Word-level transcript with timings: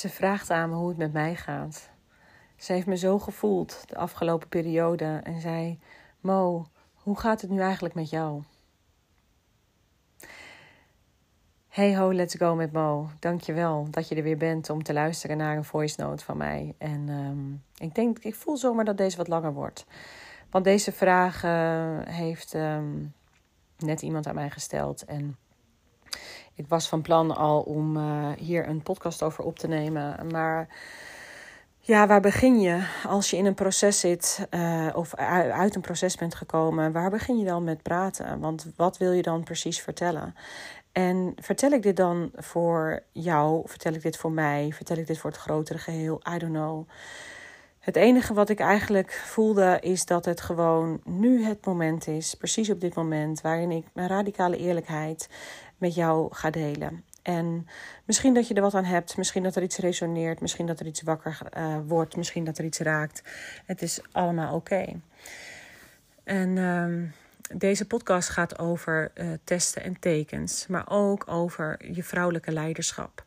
Ze 0.00 0.08
vraagt 0.08 0.50
aan 0.50 0.70
me 0.70 0.76
hoe 0.76 0.88
het 0.88 0.96
met 0.96 1.12
mij 1.12 1.36
gaat. 1.36 1.90
Ze 2.56 2.72
heeft 2.72 2.86
me 2.86 2.96
zo 2.96 3.18
gevoeld 3.18 3.82
de 3.86 3.96
afgelopen 3.96 4.48
periode 4.48 5.20
en 5.22 5.40
zei: 5.40 5.78
Mo, 6.20 6.66
hoe 6.94 7.18
gaat 7.18 7.40
het 7.40 7.50
nu 7.50 7.60
eigenlijk 7.60 7.94
met 7.94 8.10
jou? 8.10 8.42
Hey 11.68 11.96
ho, 11.96 12.12
let's 12.12 12.34
go 12.34 12.54
met 12.54 12.72
Mo. 12.72 13.10
Dankjewel 13.18 13.86
dat 13.90 14.08
je 14.08 14.14
er 14.14 14.22
weer 14.22 14.36
bent 14.36 14.70
om 14.70 14.82
te 14.82 14.92
luisteren 14.92 15.36
naar 15.36 15.56
een 15.56 15.64
voice 15.64 16.02
note 16.02 16.24
van 16.24 16.36
mij. 16.36 16.74
En 16.78 17.08
um, 17.08 17.62
ik 17.76 17.94
denk, 17.94 18.18
ik 18.18 18.34
voel 18.34 18.56
zomaar 18.56 18.84
dat 18.84 18.96
deze 18.96 19.16
wat 19.16 19.28
langer 19.28 19.52
wordt. 19.52 19.86
Want 20.50 20.64
deze 20.64 20.92
vraag 20.92 21.42
heeft 22.06 22.54
um, 22.54 23.14
net 23.78 24.02
iemand 24.02 24.26
aan 24.26 24.34
mij 24.34 24.50
gesteld. 24.50 25.04
En 25.04 25.36
ik 26.60 26.68
was 26.68 26.88
van 26.88 27.02
plan 27.02 27.36
al 27.36 27.60
om 27.60 27.96
uh, 27.96 28.28
hier 28.38 28.68
een 28.68 28.82
podcast 28.82 29.22
over 29.22 29.44
op 29.44 29.58
te 29.58 29.68
nemen. 29.68 30.26
Maar 30.30 30.68
ja, 31.78 32.06
waar 32.06 32.20
begin 32.20 32.60
je 32.60 32.86
als 33.06 33.30
je 33.30 33.36
in 33.36 33.46
een 33.46 33.54
proces 33.54 34.00
zit 34.00 34.46
uh, 34.50 34.86
of 34.94 35.14
uit 35.14 35.74
een 35.74 35.80
proces 35.80 36.16
bent 36.16 36.34
gekomen? 36.34 36.92
Waar 36.92 37.10
begin 37.10 37.38
je 37.38 37.44
dan 37.44 37.64
met 37.64 37.82
praten? 37.82 38.40
Want 38.40 38.66
wat 38.76 38.98
wil 38.98 39.12
je 39.12 39.22
dan 39.22 39.42
precies 39.42 39.80
vertellen? 39.80 40.34
En 40.92 41.32
vertel 41.36 41.70
ik 41.70 41.82
dit 41.82 41.96
dan 41.96 42.30
voor 42.34 43.02
jou? 43.12 43.62
Vertel 43.64 43.92
ik 43.92 44.02
dit 44.02 44.16
voor 44.16 44.32
mij? 44.32 44.70
Vertel 44.72 44.96
ik 44.96 45.06
dit 45.06 45.18
voor 45.18 45.30
het 45.30 45.38
grotere 45.38 45.78
geheel? 45.78 46.20
I 46.34 46.38
don't 46.38 46.52
know. 46.52 46.88
Het 47.80 47.96
enige 47.96 48.34
wat 48.34 48.48
ik 48.48 48.60
eigenlijk 48.60 49.22
voelde 49.24 49.78
is 49.80 50.04
dat 50.04 50.24
het 50.24 50.40
gewoon 50.40 51.00
nu 51.04 51.44
het 51.44 51.64
moment 51.64 52.06
is, 52.06 52.34
precies 52.34 52.70
op 52.70 52.80
dit 52.80 52.94
moment, 52.94 53.40
waarin 53.40 53.70
ik 53.70 53.84
mijn 53.92 54.08
radicale 54.08 54.56
eerlijkheid 54.56 55.28
met 55.78 55.94
jou 55.94 56.34
ga 56.34 56.50
delen. 56.50 57.04
En 57.22 57.66
misschien 58.04 58.34
dat 58.34 58.48
je 58.48 58.54
er 58.54 58.62
wat 58.62 58.74
aan 58.74 58.84
hebt, 58.84 59.16
misschien 59.16 59.42
dat 59.42 59.56
er 59.56 59.62
iets 59.62 59.76
resoneert, 59.76 60.40
misschien 60.40 60.66
dat 60.66 60.80
er 60.80 60.86
iets 60.86 61.02
wakker 61.02 61.38
uh, 61.56 61.76
wordt, 61.86 62.16
misschien 62.16 62.44
dat 62.44 62.58
er 62.58 62.64
iets 62.64 62.78
raakt. 62.78 63.22
Het 63.66 63.82
is 63.82 64.00
allemaal 64.12 64.54
oké. 64.54 65.00
En 66.24 66.56
uh, 66.56 67.58
deze 67.58 67.86
podcast 67.86 68.28
gaat 68.28 68.58
over 68.58 69.10
uh, 69.14 69.26
testen 69.44 69.82
en 69.82 69.98
tekens, 70.00 70.66
maar 70.66 70.84
ook 70.88 71.24
over 71.26 71.92
je 71.94 72.02
vrouwelijke 72.02 72.52
leiderschap. 72.52 73.22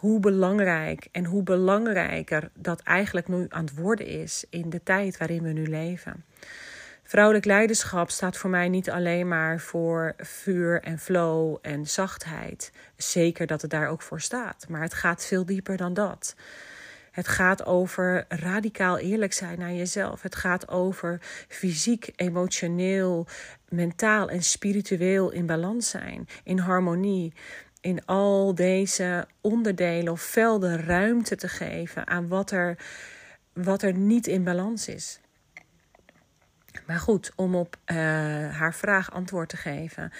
Hoe 0.00 0.20
belangrijk 0.20 1.08
en 1.12 1.24
hoe 1.24 1.42
belangrijker 1.42 2.50
dat 2.54 2.80
eigenlijk 2.80 3.28
nu 3.28 3.46
aan 3.48 3.64
het 3.64 3.74
worden 3.74 4.06
is 4.06 4.44
in 4.50 4.70
de 4.70 4.82
tijd 4.82 5.16
waarin 5.18 5.42
we 5.42 5.52
nu 5.52 5.66
leven. 5.66 6.24
Vrouwelijk 7.02 7.44
leiderschap 7.44 8.10
staat 8.10 8.36
voor 8.36 8.50
mij 8.50 8.68
niet 8.68 8.90
alleen 8.90 9.28
maar 9.28 9.60
voor 9.60 10.14
vuur 10.16 10.82
en 10.82 10.98
flow 10.98 11.56
en 11.62 11.86
zachtheid. 11.86 12.72
Zeker 12.96 13.46
dat 13.46 13.62
het 13.62 13.70
daar 13.70 13.88
ook 13.88 14.02
voor 14.02 14.20
staat, 14.20 14.66
maar 14.68 14.82
het 14.82 14.94
gaat 14.94 15.26
veel 15.26 15.46
dieper 15.46 15.76
dan 15.76 15.94
dat. 15.94 16.34
Het 17.10 17.28
gaat 17.28 17.66
over 17.66 18.24
radicaal 18.28 18.98
eerlijk 18.98 19.32
zijn 19.32 19.58
naar 19.58 19.72
jezelf. 19.72 20.22
Het 20.22 20.34
gaat 20.34 20.68
over 20.68 21.20
fysiek, 21.48 22.12
emotioneel, 22.16 23.26
mentaal 23.68 24.28
en 24.28 24.42
spiritueel 24.42 25.30
in 25.30 25.46
balans 25.46 25.90
zijn, 25.90 26.28
in 26.44 26.58
harmonie. 26.58 27.32
In 27.80 28.04
al 28.04 28.54
deze 28.54 29.26
onderdelen 29.40 30.12
of 30.12 30.20
velden 30.20 30.84
ruimte 30.84 31.36
te 31.36 31.48
geven 31.48 32.06
aan 32.06 32.28
wat 32.28 32.50
er, 32.50 32.78
wat 33.52 33.82
er 33.82 33.94
niet 33.94 34.26
in 34.26 34.44
balans 34.44 34.88
is. 34.88 35.20
Maar 36.86 36.98
goed, 36.98 37.32
om 37.36 37.54
op 37.54 37.76
uh, 37.86 37.96
haar 38.56 38.74
vraag 38.74 39.12
antwoord 39.12 39.48
te 39.48 39.56
geven, 39.56 40.12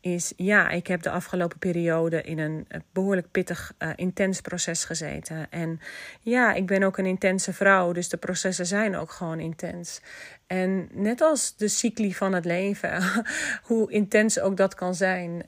is 0.00 0.32
ja, 0.36 0.68
ik 0.68 0.86
heb 0.86 1.02
de 1.02 1.10
afgelopen 1.10 1.58
periode 1.58 2.22
in 2.22 2.38
een 2.38 2.66
behoorlijk 2.92 3.30
pittig, 3.30 3.72
uh, 3.78 3.90
intens 3.96 4.40
proces 4.40 4.84
gezeten. 4.84 5.50
En 5.50 5.80
ja, 6.20 6.52
ik 6.52 6.66
ben 6.66 6.82
ook 6.82 6.98
een 6.98 7.06
intense 7.06 7.52
vrouw, 7.52 7.92
dus 7.92 8.08
de 8.08 8.16
processen 8.16 8.66
zijn 8.66 8.96
ook 8.96 9.10
gewoon 9.10 9.40
intens. 9.40 10.00
En 10.46 10.88
net 10.92 11.20
als 11.20 11.56
de 11.56 11.68
cycli 11.68 12.14
van 12.14 12.32
het 12.32 12.44
leven, 12.44 13.02
hoe 13.68 13.90
intens 13.90 14.40
ook 14.40 14.56
dat 14.56 14.74
kan 14.74 14.94
zijn. 14.94 15.46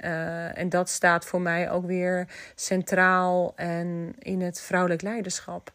En 0.55 0.69
dat 0.69 0.89
staat 0.89 1.25
voor 1.25 1.41
mij 1.41 1.71
ook 1.71 1.87
weer 1.87 2.27
centraal 2.55 3.53
en 3.57 4.15
in 4.19 4.41
het 4.41 4.61
vrouwelijk 4.61 5.03
leiderschap. 5.03 5.73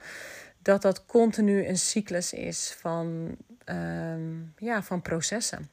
Dat 0.61 0.81
dat 0.81 1.05
continu 1.05 1.67
een 1.67 1.77
cyclus 1.77 2.33
is 2.33 2.75
van 2.79 3.35
um, 3.65 4.53
ja, 4.57 4.83
van 4.83 5.01
processen. 5.01 5.69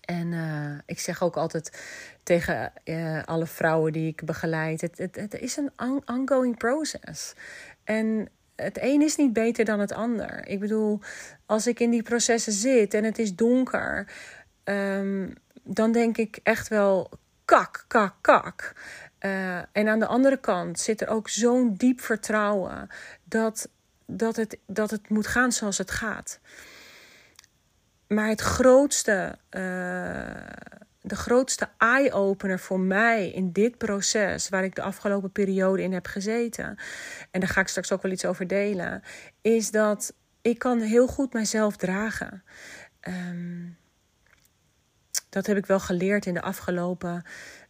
En 0.00 0.32
uh, 0.32 0.78
ik 0.86 0.98
zeg 0.98 1.22
ook 1.22 1.36
altijd 1.36 1.82
tegen 2.22 2.72
uh, 2.84 3.22
alle 3.24 3.46
vrouwen 3.46 3.92
die 3.92 4.08
ik 4.08 4.24
begeleid: 4.24 4.80
het, 4.80 4.98
het, 4.98 5.16
het 5.16 5.34
is 5.34 5.56
een 5.56 5.70
on 5.76 6.02
ongoing 6.06 6.56
process. 6.56 7.34
En 7.84 8.28
het 8.56 8.78
een 8.80 9.02
is 9.02 9.16
niet 9.16 9.32
beter 9.32 9.64
dan 9.64 9.80
het 9.80 9.92
ander. 9.92 10.46
Ik 10.46 10.60
bedoel, 10.60 11.00
als 11.46 11.66
ik 11.66 11.80
in 11.80 11.90
die 11.90 12.02
processen 12.02 12.52
zit 12.52 12.94
en 12.94 13.04
het 13.04 13.18
is 13.18 13.34
donker, 13.34 14.08
um, 14.64 15.34
dan 15.62 15.92
denk 15.92 16.16
ik 16.16 16.38
echt 16.42 16.68
wel 16.68 17.10
kak, 17.44 17.84
kak, 17.88 18.14
kak. 18.20 18.74
Uh, 19.20 19.56
en 19.56 19.88
aan 19.88 19.98
de 19.98 20.06
andere 20.06 20.36
kant 20.36 20.80
zit 20.80 21.00
er 21.00 21.08
ook 21.08 21.28
zo'n 21.28 21.74
diep 21.74 22.00
vertrouwen 22.00 22.88
dat 23.24 23.68
dat 24.06 24.36
het, 24.36 24.58
dat 24.66 24.90
het 24.90 25.08
moet 25.08 25.26
gaan 25.26 25.52
zoals 25.52 25.78
het 25.78 25.90
gaat. 25.90 26.40
Maar 28.06 28.28
het 28.28 28.40
grootste, 28.40 29.38
uh, 29.50 29.60
de 31.00 31.16
grootste 31.16 31.68
eye-opener 31.78 32.58
voor 32.58 32.80
mij 32.80 33.30
in 33.30 33.52
dit 33.52 33.78
proces, 33.78 34.48
waar 34.48 34.64
ik 34.64 34.74
de 34.74 34.82
afgelopen 34.82 35.32
periode 35.32 35.82
in 35.82 35.92
heb 35.92 36.06
gezeten, 36.06 36.78
en 37.30 37.40
daar 37.40 37.48
ga 37.48 37.60
ik 37.60 37.68
straks 37.68 37.92
ook 37.92 38.02
wel 38.02 38.12
iets 38.12 38.24
over 38.24 38.46
delen, 38.46 39.02
is 39.40 39.70
dat 39.70 40.14
ik 40.42 40.58
kan 40.58 40.80
heel 40.80 41.06
goed 41.06 41.32
mijzelf 41.32 41.76
dragen. 41.76 42.42
Um, 43.08 43.76
dat 45.28 45.46
heb 45.46 45.56
ik 45.56 45.66
wel 45.66 45.80
geleerd 45.80 46.26
in 46.26 46.34
de 46.34 46.42
afgelopen 46.42 47.24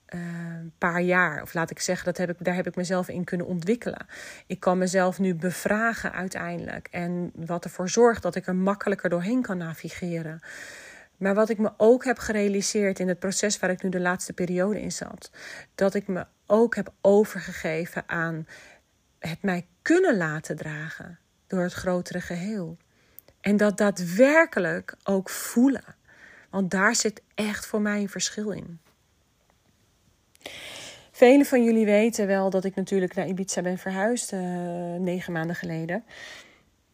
een 0.07 0.63
uh, 0.65 0.71
paar 0.79 1.01
jaar. 1.01 1.43
Of 1.43 1.55
laat 1.55 1.71
ik 1.71 1.81
zeggen, 1.81 2.05
dat 2.05 2.17
heb 2.17 2.31
ik, 2.31 2.37
daar 2.45 2.55
heb 2.55 2.67
ik 2.67 2.77
mezelf 2.77 3.09
in 3.09 3.25
kunnen 3.25 3.47
ontwikkelen. 3.47 4.07
Ik 4.47 4.61
kan 4.61 4.79
mezelf 4.79 5.19
nu 5.19 5.35
bevragen 5.35 6.13
uiteindelijk. 6.13 6.89
En 6.91 7.33
wat 7.35 7.65
ervoor 7.65 7.89
zorgt 7.89 8.23
dat 8.23 8.35
ik 8.35 8.47
er 8.47 8.57
makkelijker 8.57 9.11
doorheen 9.11 9.43
kan 9.43 9.59
navigeren. 9.59 10.41
Maar 11.17 11.35
wat 11.35 11.49
ik 11.49 11.59
me 11.59 11.73
ook 11.77 12.05
heb 12.05 12.19
gerealiseerd 12.19 12.99
in 12.99 13.09
het 13.09 13.19
proces 13.19 13.59
waar 13.59 13.71
ik 13.71 13.83
nu 13.83 13.89
de 13.89 14.01
laatste 14.01 14.33
periode 14.33 14.81
in 14.81 14.93
zat, 14.93 15.31
dat 15.75 15.95
ik 15.95 16.07
me 16.07 16.27
ook 16.47 16.75
heb 16.75 16.93
overgegeven 17.01 18.03
aan 18.07 18.47
het 19.19 19.43
mij 19.43 19.67
kunnen 19.83 20.17
laten 20.17 20.57
dragen 20.57 21.19
door 21.47 21.63
het 21.63 21.73
grotere 21.73 22.21
geheel. 22.21 22.77
En 23.41 23.57
dat 23.57 23.79
daadwerkelijk 23.79 24.95
ook 25.05 25.31
voelen. 25.31 25.95
Want 26.51 26.71
daar 26.71 26.95
zit 26.95 27.23
echt 27.35 27.67
voor 27.67 27.81
mij 27.81 28.01
een 28.01 28.09
verschil 28.09 28.51
in. 28.51 28.81
Velen 31.11 31.47
van 31.47 31.65
jullie 31.65 31.85
weten 31.85 32.27
wel 32.27 32.51
dat 32.51 32.65
ik 32.65 32.75
natuurlijk 32.75 33.15
naar 33.15 33.27
Ibiza 33.29 33.63
ben 33.63 33.79
verhuisd 33.79 34.33
uh, 34.33 34.41
negen 34.99 35.33
maanden 35.33 35.57
geleden. 35.57 36.05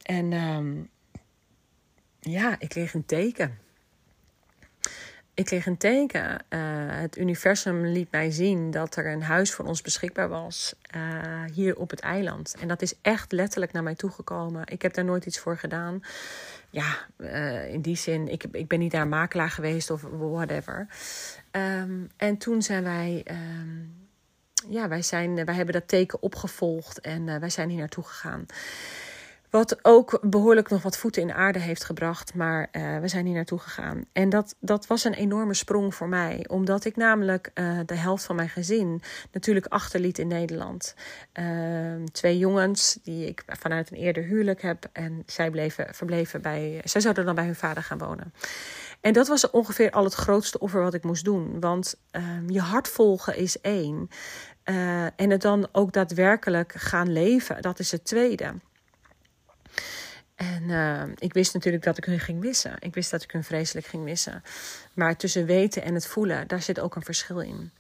En 0.03 0.33
um, 0.33 0.91
ja, 2.21 2.57
ik 2.59 2.69
kreeg 2.69 2.95
een 2.95 3.07
teken. 3.07 3.59
Ik 5.43 5.49
kreeg 5.49 5.67
een 5.67 5.77
teken. 5.77 6.45
Uh, 6.49 6.61
het 6.89 7.19
universum 7.19 7.87
liet 7.87 8.11
mij 8.11 8.31
zien 8.31 8.71
dat 8.71 8.97
er 8.97 9.07
een 9.07 9.23
huis 9.23 9.53
voor 9.53 9.65
ons 9.65 9.83
beschikbaar 9.83 10.29
was 10.29 10.75
uh, 10.97 11.45
hier 11.55 11.77
op 11.77 11.91
het 11.91 12.01
eiland. 12.01 12.55
En 12.61 12.69
dat 12.69 12.83
is 12.83 12.95
echt 13.01 13.33
letterlijk 13.33 13.73
naar 13.73 13.83
mij 13.83 13.95
toegekomen. 13.95 14.67
Ik 14.67 14.83
heb 14.83 14.95
daar 14.95 15.05
nooit 15.05 15.27
iets 15.27 15.39
voor 15.39 15.59
gedaan. 15.59 16.03
Ja, 16.71 16.97
uh, 17.17 17.73
in 17.73 17.81
die 17.81 17.97
zin, 17.97 18.29
ik, 18.29 18.45
ik 18.53 18.69
ben 18.69 18.79
niet 18.79 18.93
daar 18.93 19.09
makelaar 19.09 19.51
geweest 19.51 19.91
of 19.91 20.03
whatever. 20.03 20.87
Um, 21.51 22.11
en 22.17 22.37
toen 22.37 22.63
zijn 22.63 22.83
wij. 22.83 23.25
Um, 23.31 24.09
ja, 24.69 24.89
wij, 24.89 25.03
zijn, 25.03 25.45
wij 25.45 25.55
hebben 25.55 25.75
dat 25.75 25.89
teken 25.89 26.23
opgevolgd 26.23 27.01
en 27.01 27.41
wij 27.41 27.51
zijn 27.51 27.69
hier 27.69 27.79
naartoe 27.79 28.05
gegaan. 28.05 28.47
Wat 29.53 29.79
ook 29.83 30.19
behoorlijk 30.23 30.71
nog 30.71 30.83
wat 30.83 30.97
voeten 30.97 31.23
in 31.23 31.29
de 31.29 31.35
aarde 31.35 31.59
heeft 31.59 31.85
gebracht. 31.85 32.35
Maar 32.35 32.69
uh, 32.73 32.99
we 32.99 33.09
zijn 33.09 33.27
hier 33.27 33.35
naartoe 33.35 33.59
gegaan. 33.59 34.05
En 34.13 34.29
dat, 34.29 34.57
dat 34.61 34.87
was 34.87 35.05
een 35.05 35.15
enorme 35.15 35.55
sprong 35.55 35.95
voor 35.95 36.09
mij. 36.09 36.45
Omdat 36.49 36.85
ik 36.85 36.97
namelijk 36.97 37.51
uh, 37.55 37.79
de 37.87 37.95
helft 37.95 38.25
van 38.25 38.37
mijn 38.37 38.49
gezin 38.49 39.03
natuurlijk 39.33 39.67
achterliet 39.67 40.19
in 40.19 40.27
Nederland. 40.27 40.95
Uh, 41.41 42.05
twee 42.13 42.39
jongens 42.39 42.99
die 43.03 43.27
ik 43.27 43.43
vanuit 43.47 43.91
een 43.91 43.97
eerder 43.97 44.25
huwelijk 44.25 44.63
heb. 44.63 44.89
En 44.93 45.23
zij 45.27 45.51
bleven, 45.51 45.95
verbleven 45.95 46.43
bij. 46.43 46.81
Zij 46.85 47.01
zouden 47.01 47.25
dan 47.25 47.35
bij 47.35 47.45
hun 47.45 47.55
vader 47.55 47.83
gaan 47.83 47.99
wonen. 47.99 48.33
En 49.01 49.13
dat 49.13 49.29
was 49.29 49.51
ongeveer 49.51 49.91
al 49.91 50.05
het 50.05 50.15
grootste 50.15 50.59
offer 50.59 50.83
wat 50.83 50.95
ik 50.95 51.05
moest 51.05 51.25
doen. 51.25 51.61
Want 51.61 51.95
ehm, 52.11 52.51
je 52.51 52.61
hart 52.61 52.89
volgen 52.89 53.37
is 53.37 53.61
één. 53.61 54.09
Uh, 54.65 55.05
en 55.05 55.31
het 55.31 55.43
dan 55.43 55.69
ook 55.73 55.93
daadwerkelijk 55.93 56.73
gaan 56.77 57.13
leven, 57.13 57.63
dat 57.63 57.79
is 57.79 57.91
het 57.91 58.05
tweede. 58.05 58.55
En 60.43 60.63
uh, 60.69 61.03
ik 61.19 61.33
wist 61.33 61.55
natuurlijk 61.55 61.85
dat 61.85 61.99
ik 61.99 62.05
hun 62.05 62.21
ging 62.21 62.41
missen. 62.41 62.77
Ik 62.79 62.95
wist 62.95 63.11
dat 63.11 63.23
ik 63.23 63.31
hun 63.31 63.45
vreselijk 63.45 63.87
ging 63.87 64.03
missen. 64.03 64.43
Maar 64.95 65.17
tussen 65.17 65.47
weten 65.47 65.83
en 65.83 65.95
het 65.95 66.07
voelen, 66.07 66.49
daar 66.49 66.63
zit 66.63 66.81
ook 66.81 66.95
een 66.95 67.05
verschil 67.05 67.41
in. 67.41 67.71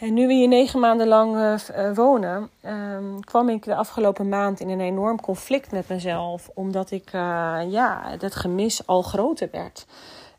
En 0.00 0.14
nu 0.14 0.26
we 0.26 0.32
hier 0.32 0.48
negen 0.48 0.80
maanden 0.80 1.06
lang 1.08 1.36
uh, 1.36 1.94
wonen, 1.94 2.50
um, 2.66 3.24
kwam 3.24 3.48
ik 3.48 3.64
de 3.64 3.74
afgelopen 3.74 4.28
maand 4.28 4.60
in 4.60 4.68
een 4.68 4.80
enorm 4.80 5.20
conflict 5.20 5.72
met 5.72 5.88
mezelf. 5.88 6.50
Omdat 6.54 6.90
ik, 6.90 7.12
uh, 7.12 7.60
ja, 7.68 8.16
het 8.18 8.34
gemis 8.34 8.86
al 8.86 9.02
groter 9.02 9.48
werd. 9.52 9.86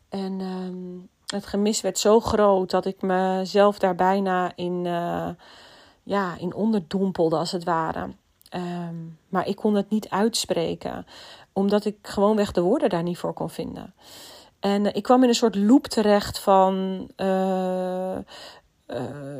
En 0.08 0.40
um, 0.40 1.08
het 1.26 1.46
gemis 1.46 1.80
werd 1.80 1.98
zo 1.98 2.20
groot 2.20 2.70
dat 2.70 2.86
ik 2.86 3.02
mezelf 3.02 3.78
daar 3.78 3.94
bijna 3.94 4.52
in, 4.54 4.84
ja, 6.02 6.36
in 6.38 6.54
onderdompelde, 6.54 7.36
als 7.36 7.52
het 7.52 7.64
ware. 7.64 8.08
Um, 8.54 9.18
maar 9.28 9.46
ik 9.46 9.56
kon 9.56 9.74
het 9.74 9.90
niet 9.90 10.08
uitspreken, 10.08 11.06
omdat 11.52 11.84
ik 11.84 11.96
gewoonweg 12.02 12.52
de 12.52 12.60
woorden 12.60 12.88
daar 12.88 13.02
niet 13.02 13.18
voor 13.18 13.32
kon 13.32 13.50
vinden. 13.50 13.94
En 14.60 14.94
ik 14.94 15.02
kwam 15.02 15.22
in 15.22 15.28
een 15.28 15.34
soort 15.34 15.54
loop 15.54 15.86
terecht 15.86 16.38
van 16.38 17.04
uh, 17.16 18.18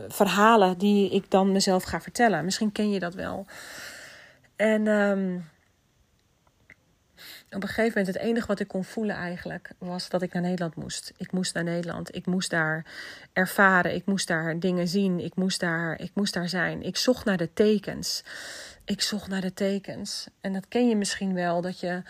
verhalen 0.08 0.78
die 0.78 1.10
ik 1.10 1.30
dan 1.30 1.52
mezelf 1.52 1.82
ga 1.82 2.00
vertellen. 2.00 2.44
Misschien 2.44 2.72
ken 2.72 2.90
je 2.90 2.98
dat 2.98 3.14
wel. 3.14 3.46
En 4.56 4.86
um, 4.86 5.44
op 7.50 7.62
een 7.62 7.68
gegeven 7.68 7.98
moment, 7.98 8.16
het 8.16 8.24
enige 8.24 8.46
wat 8.46 8.60
ik 8.60 8.68
kon 8.68 8.84
voelen 8.84 9.16
eigenlijk, 9.16 9.70
was 9.78 10.08
dat 10.08 10.22
ik 10.22 10.32
naar 10.32 10.42
Nederland 10.42 10.74
moest. 10.74 11.12
Ik 11.16 11.32
moest 11.32 11.54
naar 11.54 11.64
Nederland. 11.64 12.14
Ik 12.14 12.26
moest 12.26 12.50
daar 12.50 12.86
ervaren. 13.32 13.94
Ik 13.94 14.06
moest 14.06 14.28
daar 14.28 14.58
dingen 14.58 14.88
zien. 14.88 15.20
Ik 15.20 15.34
moest 15.34 15.60
daar, 15.60 16.00
ik 16.00 16.10
moest 16.14 16.34
daar 16.34 16.48
zijn. 16.48 16.82
Ik 16.82 16.96
zocht 16.96 17.24
naar 17.24 17.36
de 17.36 17.52
tekens. 17.52 18.24
Ik 18.88 19.02
zocht 19.02 19.28
naar 19.28 19.40
de 19.40 19.52
tekens. 19.52 20.26
En 20.40 20.52
dat 20.52 20.68
ken 20.68 20.88
je 20.88 20.96
misschien 20.96 21.34
wel, 21.34 21.60
dat 21.60 21.80
je. 21.80 22.02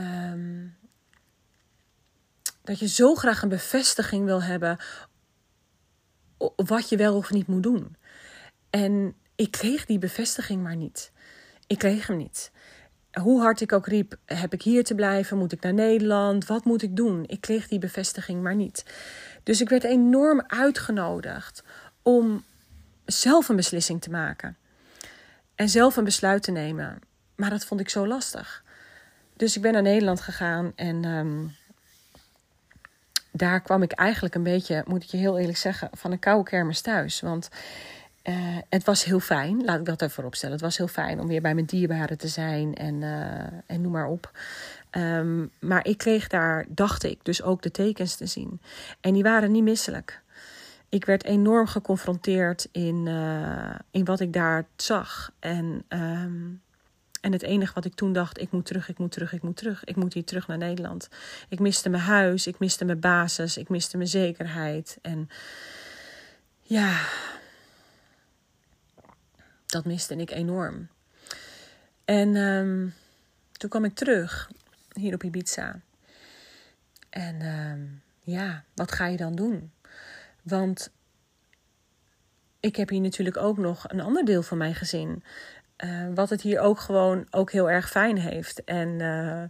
Um, 0.00 0.76
dat 2.62 2.78
je 2.78 2.88
zo 2.88 3.14
graag 3.14 3.42
een 3.42 3.48
bevestiging 3.48 4.24
wil 4.24 4.42
hebben 4.42 4.78
wat 6.56 6.88
je 6.88 6.96
wel 6.96 7.16
of 7.16 7.30
niet 7.30 7.46
moet 7.46 7.62
doen. 7.62 7.96
En 8.70 9.14
ik 9.34 9.50
kreeg 9.50 9.86
die 9.86 9.98
bevestiging 9.98 10.62
maar 10.62 10.76
niet. 10.76 11.12
Ik 11.66 11.78
kreeg 11.78 12.06
hem 12.06 12.16
niet. 12.16 12.50
Hoe 13.20 13.40
hard 13.40 13.60
ik 13.60 13.72
ook 13.72 13.86
riep, 13.86 14.16
heb 14.24 14.52
ik 14.52 14.62
hier 14.62 14.84
te 14.84 14.94
blijven? 14.94 15.38
Moet 15.38 15.52
ik 15.52 15.62
naar 15.62 15.74
Nederland? 15.74 16.46
Wat 16.46 16.64
moet 16.64 16.82
ik 16.82 16.96
doen? 16.96 17.24
Ik 17.26 17.40
kreeg 17.40 17.68
die 17.68 17.78
bevestiging 17.78 18.42
maar 18.42 18.54
niet. 18.54 18.84
Dus 19.42 19.60
ik 19.60 19.68
werd 19.68 19.84
enorm 19.84 20.42
uitgenodigd 20.46 21.62
om 22.02 22.44
zelf 23.04 23.48
een 23.48 23.56
beslissing 23.56 24.00
te 24.00 24.10
maken. 24.10 24.56
En 25.60 25.68
zelf 25.68 25.96
een 25.96 26.04
besluit 26.04 26.42
te 26.42 26.50
nemen. 26.50 26.98
Maar 27.36 27.50
dat 27.50 27.64
vond 27.64 27.80
ik 27.80 27.88
zo 27.88 28.06
lastig. 28.06 28.64
Dus 29.36 29.56
ik 29.56 29.62
ben 29.62 29.72
naar 29.72 29.82
Nederland 29.82 30.20
gegaan 30.20 30.72
en 30.76 31.04
um, 31.04 31.56
daar 33.30 33.60
kwam 33.60 33.82
ik 33.82 33.92
eigenlijk 33.92 34.34
een 34.34 34.42
beetje, 34.42 34.82
moet 34.86 35.02
ik 35.02 35.08
je 35.08 35.16
heel 35.16 35.38
eerlijk 35.38 35.58
zeggen, 35.58 35.88
van 35.92 36.12
een 36.12 36.18
koude 36.18 36.50
kermis 36.50 36.80
thuis. 36.80 37.20
Want 37.20 37.48
uh, 38.24 38.34
het 38.68 38.84
was 38.84 39.04
heel 39.04 39.20
fijn, 39.20 39.64
laat 39.64 39.78
ik 39.78 39.84
dat 39.84 40.02
even 40.02 40.24
opstellen. 40.24 40.54
Het 40.54 40.64
was 40.64 40.76
heel 40.76 40.88
fijn 40.88 41.20
om 41.20 41.26
weer 41.26 41.42
bij 41.42 41.54
mijn 41.54 41.66
dierbaren 41.66 42.18
te 42.18 42.28
zijn 42.28 42.74
en, 42.74 42.94
uh, 42.94 43.40
en 43.66 43.80
noem 43.80 43.92
maar 43.92 44.08
op. 44.08 44.38
Um, 44.90 45.50
maar 45.58 45.86
ik 45.86 45.98
kreeg 45.98 46.28
daar, 46.28 46.66
dacht 46.68 47.02
ik, 47.04 47.18
dus 47.22 47.42
ook 47.42 47.62
de 47.62 47.70
tekens 47.70 48.16
te 48.16 48.26
zien. 48.26 48.60
En 49.00 49.12
die 49.12 49.22
waren 49.22 49.52
niet 49.52 49.62
misselijk. 49.62 50.20
Ik 50.90 51.04
werd 51.04 51.24
enorm 51.24 51.66
geconfronteerd 51.66 52.68
in, 52.72 53.06
uh, 53.06 53.74
in 53.90 54.04
wat 54.04 54.20
ik 54.20 54.32
daar 54.32 54.66
zag. 54.76 55.32
En 55.38 55.84
um, 55.88 56.62
en 57.20 57.32
het 57.32 57.42
enige 57.42 57.74
wat 57.74 57.84
ik 57.84 57.94
toen 57.94 58.12
dacht, 58.12 58.40
ik 58.40 58.50
moet 58.50 58.66
terug, 58.66 58.88
ik 58.88 58.98
moet 58.98 59.12
terug, 59.12 59.32
ik 59.32 59.42
moet 59.42 59.56
terug. 59.56 59.84
Ik 59.84 59.96
moet 59.96 60.14
hier 60.14 60.24
terug 60.24 60.46
naar 60.46 60.58
Nederland. 60.58 61.08
Ik 61.48 61.58
miste 61.58 61.88
mijn 61.88 62.02
huis, 62.02 62.46
ik 62.46 62.58
miste 62.58 62.84
mijn 62.84 63.00
basis, 63.00 63.56
ik 63.56 63.68
miste 63.68 63.96
mijn 63.96 64.08
zekerheid. 64.08 64.98
En 65.02 65.28
ja, 66.60 67.06
dat 69.66 69.84
miste 69.84 70.16
ik 70.16 70.30
enorm. 70.30 70.88
En 72.04 72.36
um, 72.36 72.94
toen 73.52 73.70
kwam 73.70 73.84
ik 73.84 73.94
terug, 73.94 74.50
hier 74.92 75.14
op 75.14 75.22
Ibiza. 75.22 75.80
En 77.10 77.42
um, 77.42 78.02
ja, 78.20 78.64
wat 78.74 78.92
ga 78.92 79.06
je 79.06 79.16
dan 79.16 79.34
doen? 79.34 79.72
Want 80.42 80.92
ik 82.60 82.76
heb 82.76 82.88
hier 82.88 83.00
natuurlijk 83.00 83.36
ook 83.36 83.58
nog 83.58 83.88
een 83.88 84.00
ander 84.00 84.24
deel 84.24 84.42
van 84.42 84.58
mijn 84.58 84.74
gezin. 84.74 85.24
Uh, 85.84 86.08
wat 86.14 86.30
het 86.30 86.42
hier 86.42 86.60
ook 86.60 86.78
gewoon 86.78 87.26
ook 87.30 87.52
heel 87.52 87.70
erg 87.70 87.90
fijn 87.90 88.18
heeft. 88.18 88.64
En 88.64 88.88
uh, 88.88 89.44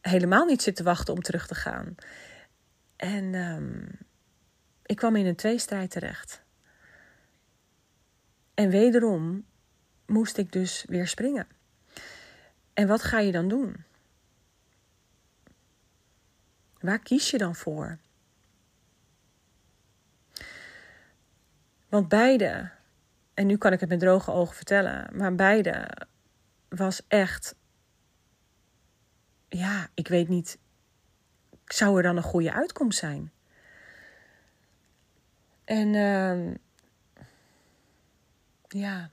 helemaal 0.00 0.44
niet 0.44 0.62
zit 0.62 0.76
te 0.76 0.82
wachten 0.82 1.14
om 1.14 1.22
terug 1.22 1.46
te 1.46 1.54
gaan. 1.54 1.94
En 2.96 3.34
um, 3.34 3.88
ik 4.82 4.96
kwam 4.96 5.16
in 5.16 5.26
een 5.26 5.36
tweestrijd 5.36 5.90
terecht. 5.90 6.42
En 8.54 8.70
wederom 8.70 9.44
moest 10.06 10.36
ik 10.36 10.52
dus 10.52 10.84
weer 10.88 11.08
springen. 11.08 11.46
En 12.74 12.88
wat 12.88 13.02
ga 13.02 13.18
je 13.18 13.32
dan 13.32 13.48
doen? 13.48 13.84
Waar 16.80 16.98
kies 16.98 17.30
je 17.30 17.38
dan 17.38 17.54
voor? 17.54 17.98
Want 21.92 22.08
beide 22.08 22.70
en 23.34 23.46
nu 23.46 23.56
kan 23.56 23.72
ik 23.72 23.80
het 23.80 23.88
met 23.88 24.00
droge 24.00 24.30
ogen 24.30 24.56
vertellen. 24.56 25.16
Maar 25.16 25.34
beide 25.34 25.88
was 26.68 27.02
echt. 27.08 27.54
Ja, 29.48 29.88
ik 29.94 30.08
weet 30.08 30.28
niet. 30.28 30.58
Zou 31.64 31.96
er 31.96 32.02
dan 32.02 32.16
een 32.16 32.22
goede 32.22 32.52
uitkomst 32.52 32.98
zijn? 32.98 33.32
En 35.64 35.94
uh, 35.94 36.54
ja. 38.68 39.10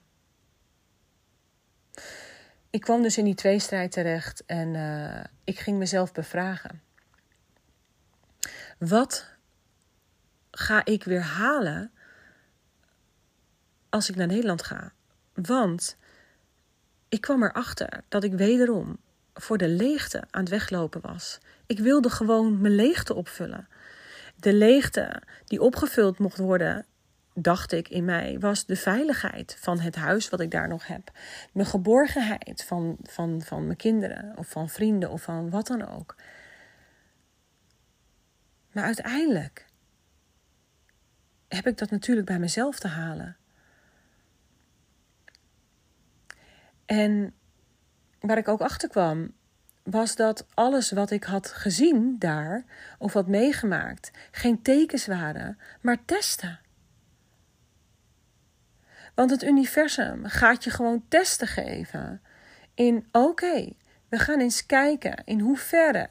Ik 2.70 2.80
kwam 2.80 3.02
dus 3.02 3.18
in 3.18 3.24
die 3.24 3.34
tweestrijd 3.34 3.92
terecht 3.92 4.44
en 4.46 4.74
uh, 4.74 5.24
ik 5.44 5.58
ging 5.58 5.78
mezelf 5.78 6.12
bevragen. 6.12 6.82
Wat 8.78 9.36
ga 10.50 10.84
ik 10.84 11.04
weer 11.04 11.22
halen 11.22 11.92
als 13.90 14.08
ik 14.08 14.16
naar 14.16 14.26
Nederland 14.26 14.62
ga. 14.62 14.92
Want 15.34 15.96
ik 17.08 17.20
kwam 17.20 17.42
erachter 17.42 18.02
dat 18.08 18.24
ik 18.24 18.32
wederom 18.32 18.98
voor 19.34 19.58
de 19.58 19.68
leegte 19.68 20.24
aan 20.30 20.40
het 20.40 20.50
weglopen 20.50 21.00
was. 21.00 21.38
Ik 21.66 21.78
wilde 21.78 22.10
gewoon 22.10 22.60
mijn 22.60 22.74
leegte 22.74 23.14
opvullen. 23.14 23.68
De 24.36 24.52
leegte 24.52 25.22
die 25.44 25.62
opgevuld 25.62 26.18
mocht 26.18 26.38
worden, 26.38 26.86
dacht 27.34 27.72
ik 27.72 27.88
in 27.88 28.04
mij, 28.04 28.38
was 28.38 28.66
de 28.66 28.76
veiligheid 28.76 29.56
van 29.60 29.80
het 29.80 29.94
huis 29.94 30.28
wat 30.28 30.40
ik 30.40 30.50
daar 30.50 30.68
nog 30.68 30.86
heb. 30.86 31.10
Mijn 31.52 31.66
geborgenheid 31.66 32.64
van, 32.64 32.96
van, 33.02 33.42
van 33.42 33.64
mijn 33.64 33.76
kinderen 33.76 34.32
of 34.36 34.48
van 34.48 34.68
vrienden 34.68 35.10
of 35.10 35.22
van 35.22 35.50
wat 35.50 35.66
dan 35.66 35.88
ook. 35.88 36.16
Maar 38.72 38.84
uiteindelijk 38.84 39.66
heb 41.48 41.66
ik 41.66 41.78
dat 41.78 41.90
natuurlijk 41.90 42.26
bij 42.26 42.38
mezelf 42.38 42.78
te 42.78 42.88
halen. 42.88 43.36
En 46.90 47.34
waar 48.20 48.38
ik 48.38 48.48
ook 48.48 48.60
achter 48.60 48.88
kwam, 48.88 49.32
was 49.82 50.16
dat 50.16 50.46
alles 50.54 50.90
wat 50.90 51.10
ik 51.10 51.24
had 51.24 51.48
gezien 51.48 52.16
daar, 52.18 52.64
of 52.98 53.12
had 53.12 53.26
meegemaakt, 53.26 54.10
geen 54.30 54.62
tekens 54.62 55.06
waren, 55.06 55.58
maar 55.80 56.04
testen. 56.04 56.60
Want 59.14 59.30
het 59.30 59.42
universum 59.42 60.24
gaat 60.24 60.64
je 60.64 60.70
gewoon 60.70 61.04
testen 61.08 61.46
geven. 61.46 62.22
In 62.74 63.08
oké, 63.12 63.72
we 64.08 64.18
gaan 64.18 64.40
eens 64.40 64.66
kijken 64.66 65.22
in 65.24 65.40
hoeverre 65.40 66.08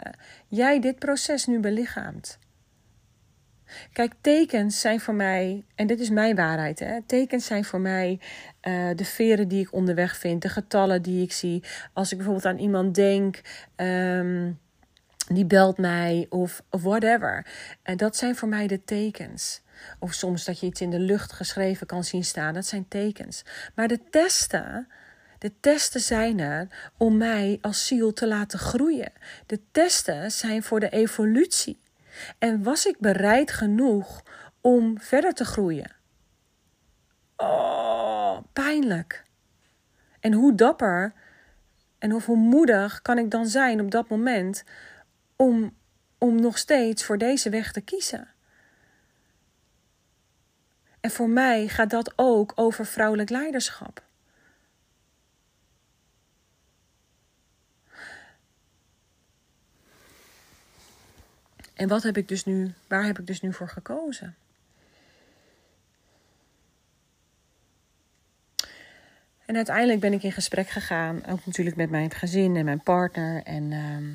jij 0.47 0.79
dit 0.79 0.99
proces 0.99 1.45
nu 1.45 1.59
belichaamt. 1.59 2.39
Kijk, 3.93 4.13
tekens 4.21 4.79
zijn 4.79 4.99
voor 4.99 5.13
mij, 5.13 5.63
en 5.75 5.87
dit 5.87 5.99
is 5.99 6.09
mijn 6.09 6.35
waarheid, 6.35 6.79
hè, 6.79 7.01
tekens 7.05 7.45
zijn 7.45 7.65
voor 7.65 7.79
mij 7.79 8.19
uh, 8.67 8.89
de 8.95 9.05
veren 9.05 9.47
die 9.47 9.61
ik 9.61 9.73
onderweg 9.73 10.17
vind, 10.17 10.41
de 10.41 10.49
getallen 10.49 11.01
die 11.01 11.23
ik 11.23 11.31
zie. 11.31 11.63
Als 11.93 12.11
ik 12.11 12.17
bijvoorbeeld 12.17 12.45
aan 12.45 12.57
iemand 12.57 12.95
denk, 12.95 13.41
um, 13.75 14.59
die 15.27 15.45
belt 15.45 15.77
mij 15.77 16.25
of, 16.29 16.61
of 16.69 16.81
whatever. 16.81 17.45
En 17.83 17.97
dat 17.97 18.15
zijn 18.15 18.35
voor 18.35 18.47
mij 18.47 18.67
de 18.67 18.83
tekens. 18.83 19.61
Of 19.99 20.13
soms 20.13 20.45
dat 20.45 20.59
je 20.59 20.65
iets 20.65 20.81
in 20.81 20.89
de 20.89 20.99
lucht 20.99 21.31
geschreven 21.31 21.87
kan 21.87 22.03
zien 22.03 22.23
staan, 22.23 22.53
dat 22.53 22.65
zijn 22.65 22.87
tekens. 22.87 23.45
Maar 23.75 23.87
de 23.87 23.99
testen, 24.09 24.87
de 25.37 25.51
testen 25.59 26.01
zijn 26.01 26.39
er 26.39 26.67
om 26.97 27.17
mij 27.17 27.57
als 27.61 27.87
ziel 27.87 28.13
te 28.13 28.27
laten 28.27 28.59
groeien. 28.59 29.11
De 29.45 29.59
testen 29.71 30.31
zijn 30.31 30.63
voor 30.63 30.79
de 30.79 30.89
evolutie. 30.89 31.79
En 32.37 32.63
was 32.63 32.85
ik 32.85 32.99
bereid 32.99 33.51
genoeg 33.51 34.23
om 34.61 34.99
verder 34.99 35.33
te 35.33 35.45
groeien? 35.45 35.91
Oh, 37.37 38.37
pijnlijk. 38.53 39.23
En 40.19 40.33
hoe 40.33 40.55
dapper 40.55 41.13
en 41.97 42.11
hoe 42.11 42.35
moedig 42.35 43.01
kan 43.01 43.17
ik 43.17 43.31
dan 43.31 43.47
zijn 43.47 43.81
op 43.81 43.91
dat 43.91 44.09
moment 44.09 44.63
om, 45.35 45.77
om 46.17 46.41
nog 46.41 46.57
steeds 46.57 47.03
voor 47.03 47.17
deze 47.17 47.49
weg 47.49 47.71
te 47.71 47.81
kiezen? 47.81 48.27
En 50.99 51.11
voor 51.11 51.29
mij 51.29 51.67
gaat 51.67 51.89
dat 51.89 52.13
ook 52.15 52.51
over 52.55 52.85
vrouwelijk 52.85 53.29
leiderschap. 53.29 54.03
En 61.79 61.87
wat 61.87 62.03
heb 62.03 62.17
ik 62.17 62.27
dus 62.27 62.45
nu, 62.45 62.73
waar 62.87 63.05
heb 63.05 63.19
ik 63.19 63.27
dus 63.27 63.41
nu 63.41 63.53
voor 63.53 63.69
gekozen? 63.69 64.35
En 69.45 69.55
uiteindelijk 69.55 69.99
ben 69.99 70.13
ik 70.13 70.23
in 70.23 70.31
gesprek 70.31 70.69
gegaan, 70.69 71.25
ook 71.25 71.45
natuurlijk 71.45 71.75
met 71.75 71.89
mijn 71.89 72.11
gezin 72.11 72.55
en 72.55 72.65
mijn 72.65 72.83
partner. 72.83 73.43
En 73.43 73.71
ehm, 73.71 74.05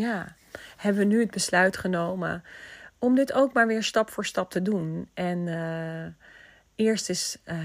ja, 0.00 0.34
hebben 0.76 1.02
we 1.02 1.14
nu 1.14 1.20
het 1.20 1.30
besluit 1.30 1.76
genomen 1.76 2.44
om 2.98 3.14
dit 3.14 3.32
ook 3.32 3.52
maar 3.52 3.66
weer 3.66 3.82
stap 3.82 4.10
voor 4.10 4.24
stap 4.24 4.50
te 4.50 4.62
doen. 4.62 5.08
En 5.14 5.46
uh, 5.46 6.06
eerst 6.74 7.08
is 7.08 7.36
uh, 7.44 7.56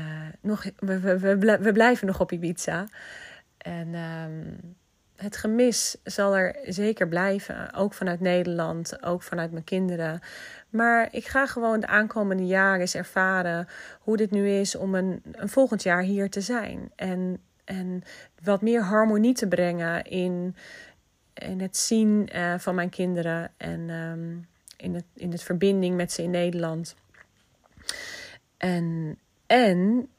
nog, 0.42 0.64
we, 0.80 1.00
we, 1.00 1.20
we, 1.20 1.58
we, 1.58 1.72
blijven 1.72 2.08
nog 2.08 2.20
op 2.20 2.32
Ibiza. 2.32 2.88
En 3.58 3.94
um, 3.94 4.76
het 5.20 5.38
gemis 5.38 5.98
zal 6.04 6.38
er 6.38 6.56
zeker 6.66 7.08
blijven. 7.08 7.74
Ook 7.74 7.94
vanuit 7.94 8.20
Nederland, 8.20 9.04
ook 9.04 9.24
vanuit 9.24 9.52
mijn 9.52 9.64
kinderen. 9.64 10.20
Maar 10.70 11.08
ik 11.12 11.28
ga 11.28 11.46
gewoon 11.46 11.80
de 11.80 11.88
aankomende 11.88 12.46
jaren 12.46 12.80
eens 12.80 12.96
ervaren 12.96 13.68
hoe 14.00 14.18
dit 14.18 14.32
nu 14.32 14.50
is 14.50 14.76
om 14.76 14.96
een, 14.96 15.22
een 15.32 15.50
volgend 15.50 15.84
jaar 15.84 16.02
hier 16.02 16.30
te 16.30 16.42
zijn. 16.42 16.92
En, 16.96 17.40
en 17.64 18.04
wat 18.44 18.62
meer 18.62 18.84
harmonie 18.84 19.34
te 19.34 19.48
brengen 19.48 20.04
in, 20.04 20.56
in 21.34 21.62
het 21.62 21.78
zien 21.78 22.30
uh, 22.36 22.54
van 22.58 22.76
mijn 22.76 22.90
kinderen 22.90 23.52
en 23.58 23.90
um, 23.90 24.48
in, 24.78 24.96
het, 24.96 25.06
in 25.16 25.32
het 25.32 25.44
verbinding 25.44 25.96
met 25.96 26.12
ze 26.12 26.24
in 26.24 26.32
Nederland. 26.32 26.96
En, 28.58 29.18
en 29.48 30.10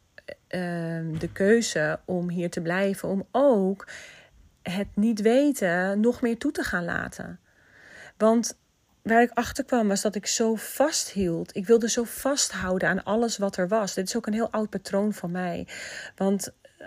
uh, 0.50 1.18
de 1.18 1.28
keuze 1.32 2.00
om 2.04 2.28
hier 2.28 2.50
te 2.50 2.60
blijven, 2.60 3.08
om 3.08 3.26
ook 3.30 3.86
het 4.70 4.88
niet 4.94 5.20
weten 5.20 6.00
nog 6.00 6.20
meer 6.20 6.38
toe 6.38 6.52
te 6.52 6.62
gaan 6.62 6.84
laten. 6.84 7.40
Want 8.16 8.58
waar 9.02 9.22
ik 9.22 9.30
achter 9.34 9.64
kwam 9.64 9.88
was 9.88 10.00
dat 10.00 10.14
ik 10.14 10.26
zo 10.26 10.54
vasthield. 10.54 11.56
Ik 11.56 11.66
wilde 11.66 11.88
zo 11.88 12.04
vasthouden 12.04 12.88
aan 12.88 13.04
alles 13.04 13.38
wat 13.38 13.56
er 13.56 13.68
was. 13.68 13.94
Dit 13.94 14.08
is 14.08 14.16
ook 14.16 14.26
een 14.26 14.32
heel 14.32 14.50
oud 14.50 14.70
patroon 14.70 15.12
van 15.12 15.30
mij. 15.30 15.66
Want 16.16 16.52
eh, 16.78 16.86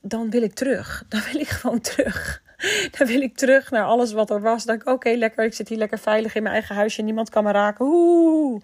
dan 0.00 0.30
wil 0.30 0.42
ik 0.42 0.54
terug. 0.54 1.04
Dan 1.08 1.20
wil 1.32 1.40
ik 1.40 1.48
gewoon 1.48 1.80
terug. 1.80 2.42
Dan 2.98 3.06
wil 3.06 3.20
ik 3.20 3.36
terug 3.36 3.70
naar 3.70 3.84
alles 3.84 4.12
wat 4.12 4.30
er 4.30 4.40
was. 4.40 4.64
Dan 4.64 4.76
denk 4.76 4.88
ik, 4.88 4.94
oké, 4.94 5.10
lekker. 5.10 5.44
Ik 5.44 5.54
zit 5.54 5.68
hier 5.68 5.78
lekker 5.78 5.98
veilig 5.98 6.34
in 6.34 6.42
mijn 6.42 6.54
eigen 6.54 6.74
huisje. 6.74 7.02
Niemand 7.02 7.30
kan 7.30 7.44
me 7.44 7.52
raken. 7.52 7.84
Oeh. 7.84 8.62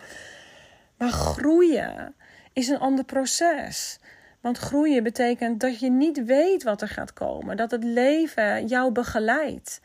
Maar 0.96 1.10
groeien 1.10 2.14
is 2.52 2.68
een 2.68 2.78
ander 2.78 3.04
proces. 3.04 3.98
Want 4.40 4.58
groeien 4.58 5.02
betekent 5.02 5.60
dat 5.60 5.80
je 5.80 5.90
niet 5.90 6.24
weet 6.24 6.62
wat 6.62 6.82
er 6.82 6.88
gaat 6.88 7.12
komen. 7.12 7.56
Dat 7.56 7.70
het 7.70 7.84
leven 7.84 8.66
jou 8.66 8.92
begeleidt. 8.92 9.80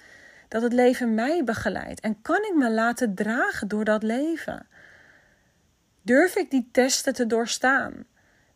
Dat 0.47 0.61
het 0.61 0.73
leven 0.73 1.13
mij 1.13 1.43
begeleidt. 1.43 1.99
En 1.99 2.21
kan 2.21 2.43
ik 2.43 2.53
me 2.55 2.71
laten 2.71 3.15
dragen 3.15 3.67
door 3.67 3.83
dat 3.83 4.03
leven? 4.03 4.67
Durf 6.01 6.35
ik 6.35 6.51
die 6.51 6.69
testen 6.71 7.13
te 7.13 7.27
doorstaan? 7.27 8.05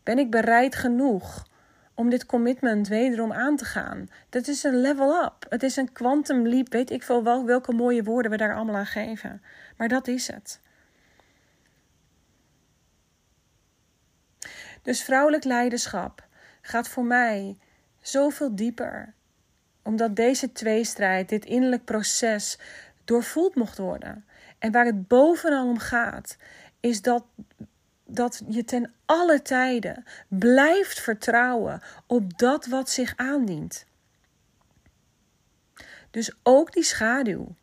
Ben 0.02 0.18
ik 0.18 0.30
bereid 0.30 0.74
genoeg 0.74 1.46
om 1.94 2.10
dit 2.10 2.26
commitment 2.26 2.88
wederom 2.88 3.32
aan 3.32 3.56
te 3.56 3.64
gaan? 3.64 4.08
Dat 4.28 4.48
is 4.48 4.64
een 4.64 4.80
level 4.80 5.24
up. 5.24 5.46
Het 5.48 5.62
is 5.62 5.76
een 5.76 5.92
quantum 5.92 6.46
leap. 6.46 6.72
Weet 6.72 6.90
ik 6.90 7.02
veel 7.02 7.22
wel 7.22 7.44
welke 7.44 7.72
mooie 7.72 8.02
woorden 8.02 8.30
we 8.30 8.36
daar 8.36 8.54
allemaal 8.54 8.76
aan 8.76 8.86
geven. 8.86 9.42
Maar 9.76 9.88
dat 9.88 10.08
is 10.08 10.26
het. 10.26 10.60
Dus 14.82 15.02
vrouwelijk 15.02 15.44
leiderschap 15.44 16.26
gaat 16.60 16.88
voor 16.88 17.04
mij 17.04 17.56
zoveel 18.00 18.54
dieper. 18.54 19.14
Omdat 19.82 20.16
deze 20.16 20.52
tweestrijd, 20.52 21.28
dit 21.28 21.44
innerlijk 21.44 21.84
proces, 21.84 22.58
doorvoeld 23.04 23.54
mocht 23.54 23.78
worden. 23.78 24.24
En 24.58 24.72
waar 24.72 24.84
het 24.84 25.08
bovenal 25.08 25.68
om 25.68 25.78
gaat, 25.78 26.36
is 26.80 27.02
dat, 27.02 27.24
dat 28.04 28.42
je 28.48 28.64
ten 28.64 28.92
alle 29.04 29.42
tijden 29.42 30.04
blijft 30.28 31.00
vertrouwen 31.00 31.82
op 32.06 32.38
dat 32.38 32.66
wat 32.66 32.90
zich 32.90 33.16
aandient. 33.16 33.86
Dus 36.10 36.32
ook 36.42 36.72
die 36.72 36.82
schaduw. 36.82 37.54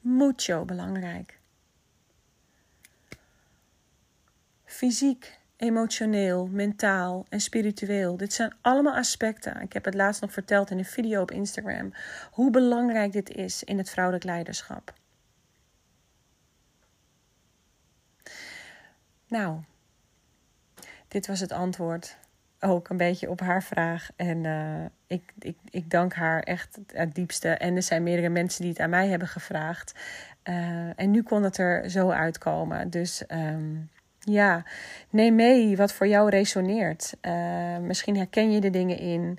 Mucho 0.00 0.64
belangrijk. 0.64 1.35
Fysiek, 4.76 5.38
emotioneel, 5.56 6.46
mentaal 6.46 7.26
en 7.28 7.40
spiritueel. 7.40 8.16
Dit 8.16 8.32
zijn 8.32 8.54
allemaal 8.60 8.94
aspecten. 8.94 9.60
Ik 9.60 9.72
heb 9.72 9.84
het 9.84 9.94
laatst 9.94 10.20
nog 10.20 10.32
verteld 10.32 10.70
in 10.70 10.78
een 10.78 10.84
video 10.84 11.22
op 11.22 11.30
Instagram. 11.30 11.92
Hoe 12.30 12.50
belangrijk 12.50 13.12
dit 13.12 13.30
is 13.30 13.64
in 13.64 13.78
het 13.78 13.90
vrouwelijk 13.90 14.24
leiderschap. 14.24 14.92
Nou, 19.28 19.60
dit 21.08 21.26
was 21.26 21.40
het 21.40 21.52
antwoord. 21.52 22.16
Ook 22.60 22.88
een 22.88 22.96
beetje 22.96 23.30
op 23.30 23.40
haar 23.40 23.62
vraag. 23.62 24.10
En 24.16 24.44
uh, 24.44 24.84
ik, 25.06 25.32
ik, 25.38 25.56
ik 25.70 25.90
dank 25.90 26.14
haar 26.14 26.40
echt 26.42 26.78
het 26.92 27.14
diepste. 27.14 27.48
En 27.48 27.76
er 27.76 27.82
zijn 27.82 28.02
meerdere 28.02 28.28
mensen 28.28 28.60
die 28.60 28.70
het 28.70 28.80
aan 28.80 28.90
mij 28.90 29.08
hebben 29.08 29.28
gevraagd. 29.28 29.94
Uh, 30.44 31.00
en 31.00 31.10
nu 31.10 31.22
kon 31.22 31.42
het 31.42 31.58
er 31.58 31.90
zo 31.90 32.10
uitkomen. 32.10 32.90
Dus 32.90 33.22
um, 33.28 33.90
ja, 34.26 34.64
neem 35.10 35.34
mee 35.34 35.76
wat 35.76 35.92
voor 35.92 36.06
jou 36.06 36.30
resoneert. 36.30 37.14
Uh, 37.22 37.78
misschien 37.78 38.16
herken 38.16 38.50
je 38.50 38.60
de 38.60 38.70
dingen 38.70 38.98
in, 38.98 39.38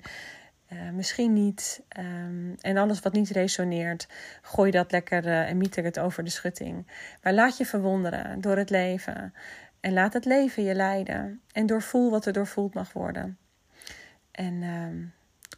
uh, 0.72 0.90
misschien 0.90 1.32
niet. 1.32 1.82
Um, 1.98 2.54
en 2.60 2.76
alles 2.76 3.00
wat 3.00 3.12
niet 3.12 3.30
resoneert, 3.30 4.08
gooi 4.42 4.70
dat 4.70 4.92
lekker 4.92 5.24
uh, 5.24 5.48
en 5.48 5.56
mieter 5.56 5.84
het 5.84 5.98
over 5.98 6.24
de 6.24 6.30
schutting. 6.30 6.86
Maar 7.22 7.32
laat 7.32 7.56
je 7.56 7.66
verwonderen 7.66 8.40
door 8.40 8.56
het 8.56 8.70
leven. 8.70 9.34
En 9.80 9.92
laat 9.92 10.12
het 10.12 10.24
leven 10.24 10.62
je 10.62 10.74
leiden. 10.74 11.40
En 11.52 11.66
doorvoel 11.66 12.10
wat 12.10 12.26
er 12.26 12.32
doorvoeld 12.32 12.74
mag 12.74 12.92
worden. 12.92 13.38
En 14.30 14.54
uh, 14.62 14.86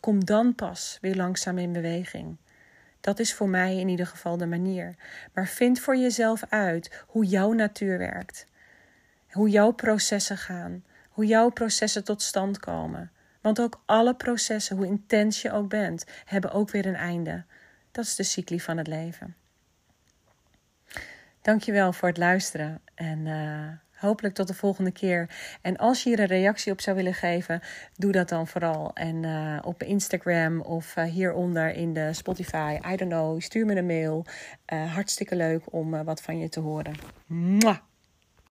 kom 0.01 0.25
dan 0.25 0.55
pas 0.55 0.99
weer 1.01 1.17
langzaam 1.17 1.59
in 1.59 1.73
beweging. 1.73 2.37
Dat 3.01 3.19
is 3.19 3.35
voor 3.35 3.49
mij 3.49 3.77
in 3.77 3.89
ieder 3.89 4.07
geval 4.07 4.37
de 4.37 4.47
manier. 4.47 4.95
Maar 5.35 5.47
vind 5.47 5.81
voor 5.81 5.97
jezelf 5.97 6.43
uit 6.49 7.05
hoe 7.07 7.25
jouw 7.25 7.53
natuur 7.53 7.99
werkt. 7.99 8.47
Hoe 9.31 9.49
jouw 9.49 9.71
processen 9.71 10.37
gaan. 10.37 10.85
Hoe 11.11 11.27
jouw 11.27 11.49
processen 11.51 12.05
tot 12.05 12.23
stand 12.23 12.59
komen. 12.59 13.11
Want 13.41 13.61
ook 13.61 13.83
alle 13.87 14.15
processen, 14.15 14.77
hoe 14.77 14.87
intens 14.87 15.43
je 15.43 15.53
ook 15.53 15.69
bent, 15.69 16.05
hebben 16.25 16.53
ook 16.53 16.71
weer 16.71 16.87
een 16.87 16.95
einde. 16.95 17.45
Dat 17.91 18.05
is 18.05 18.15
de 18.15 18.23
cycli 18.23 18.61
van 18.61 18.77
het 18.77 18.87
leven. 18.87 19.35
Dankjewel 21.43 21.93
voor 21.93 22.09
het 22.09 22.17
luisteren 22.17 22.81
en 22.95 23.27
uh, 23.27 23.69
hopelijk 24.01 24.35
tot 24.35 24.47
de 24.47 24.55
volgende 24.55 24.91
keer. 24.91 25.31
En 25.63 25.77
als 25.77 26.03
je 26.03 26.09
hier 26.09 26.21
een 26.21 26.27
reactie 26.27 26.73
op 26.73 26.81
zou 26.81 26.97
willen 26.97 27.15
geven, 27.15 27.61
doe 27.97 28.13
dat 28.13 28.29
dan 28.29 28.47
vooral. 28.47 28.93
En 28.95 29.23
uh, 29.23 29.59
op 29.63 29.83
Instagram 29.83 30.61
of 30.61 30.97
uh, 30.97 31.05
hieronder 31.05 31.75
in 31.75 31.93
de 31.93 32.13
Spotify, 32.13 32.79
I 32.93 32.97
don't 32.97 33.13
know, 33.13 33.41
stuur 33.41 33.67
me 33.67 33.77
een 33.77 33.87
mail. 33.87 34.27
hartstikke 34.67 35.37
leuk 35.37 35.73
om 35.73 36.05
wat 36.05 36.23
van 36.23 36.39
je 36.39 36.49
te 36.49 36.61
horen. 36.61 36.95
Mwah! 37.27 37.79